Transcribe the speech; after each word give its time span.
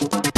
you. 0.00 0.29